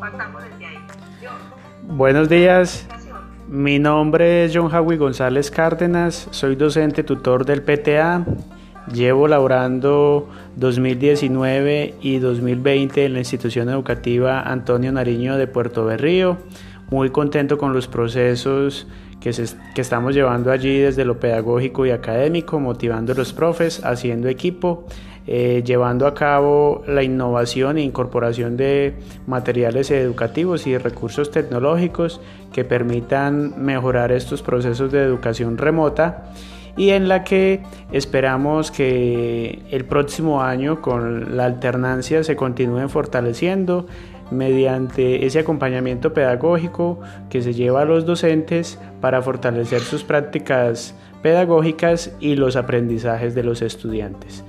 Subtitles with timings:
[0.00, 0.78] votamos desde ahí.
[1.82, 2.86] Buenos días.
[3.48, 8.24] Mi nombre es John Javi González Cárdenas, soy docente tutor del PTA.
[8.92, 16.38] Llevo laborando 2019 y 2020 en la institución educativa Antonio Nariño de Puerto Berrío.
[16.90, 18.86] Muy contento con los procesos
[19.20, 19.32] que,
[19.74, 24.86] que, estamos llevando allí desde lo pedagógico y académico, motivando a los profes, haciendo equipo,
[25.32, 28.96] eh, llevando a cabo la innovación e incorporación de
[29.28, 32.20] materiales educativos y recursos tecnológicos
[32.52, 36.32] que permitan mejorar estos procesos de educación remota
[36.76, 37.62] y en la que
[37.92, 43.86] esperamos que el próximo año con la alternancia se continúen fortaleciendo
[44.32, 52.16] mediante ese acompañamiento pedagógico que se lleva a los docentes para fortalecer sus prácticas pedagógicas
[52.18, 54.44] y los aprendizajes de los estudiantes.